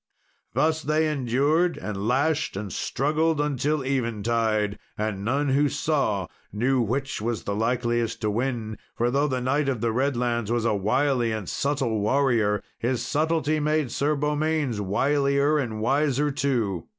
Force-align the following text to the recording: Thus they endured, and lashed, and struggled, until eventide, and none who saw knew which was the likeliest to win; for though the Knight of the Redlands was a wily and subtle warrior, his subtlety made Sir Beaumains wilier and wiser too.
Thus 0.55 0.81
they 0.81 1.07
endured, 1.07 1.77
and 1.77 2.07
lashed, 2.07 2.57
and 2.57 2.73
struggled, 2.73 3.39
until 3.39 3.83
eventide, 3.85 4.79
and 4.97 5.23
none 5.23 5.49
who 5.49 5.69
saw 5.69 6.25
knew 6.51 6.81
which 6.81 7.21
was 7.21 7.43
the 7.43 7.53
likeliest 7.55 8.19
to 8.21 8.31
win; 8.31 8.79
for 8.97 9.11
though 9.11 9.27
the 9.27 9.41
Knight 9.41 9.69
of 9.69 9.79
the 9.79 9.91
Redlands 9.91 10.51
was 10.51 10.65
a 10.65 10.73
wily 10.73 11.31
and 11.31 11.47
subtle 11.47 11.99
warrior, 11.99 12.63
his 12.79 13.05
subtlety 13.05 13.59
made 13.59 13.91
Sir 13.91 14.15
Beaumains 14.15 14.79
wilier 14.81 15.59
and 15.59 15.79
wiser 15.79 16.31
too. 16.31 16.87